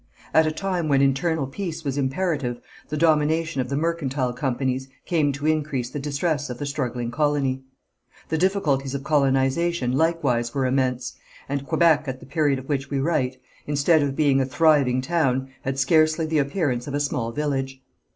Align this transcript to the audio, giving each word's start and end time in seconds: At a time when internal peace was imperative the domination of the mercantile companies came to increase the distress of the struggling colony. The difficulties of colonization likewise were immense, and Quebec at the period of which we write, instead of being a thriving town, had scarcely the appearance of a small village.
At 0.33 0.47
a 0.47 0.51
time 0.51 0.87
when 0.87 0.99
internal 1.03 1.45
peace 1.45 1.83
was 1.83 1.95
imperative 1.95 2.59
the 2.89 2.97
domination 2.97 3.61
of 3.61 3.69
the 3.69 3.77
mercantile 3.77 4.33
companies 4.33 4.87
came 5.05 5.31
to 5.33 5.45
increase 5.45 5.91
the 5.91 5.99
distress 5.99 6.49
of 6.49 6.57
the 6.57 6.65
struggling 6.65 7.11
colony. 7.11 7.61
The 8.29 8.39
difficulties 8.39 8.95
of 8.95 9.03
colonization 9.03 9.91
likewise 9.91 10.55
were 10.55 10.65
immense, 10.65 11.13
and 11.47 11.67
Quebec 11.67 12.07
at 12.07 12.19
the 12.19 12.25
period 12.25 12.57
of 12.57 12.67
which 12.67 12.89
we 12.89 12.99
write, 12.99 13.37
instead 13.67 14.01
of 14.01 14.15
being 14.15 14.41
a 14.41 14.45
thriving 14.47 15.01
town, 15.03 15.49
had 15.61 15.77
scarcely 15.77 16.25
the 16.25 16.39
appearance 16.39 16.87
of 16.87 16.95
a 16.95 16.99
small 16.99 17.31
village. 17.31 17.79